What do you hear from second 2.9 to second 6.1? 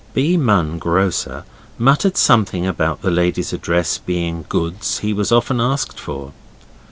the lady's address being goods he was often asked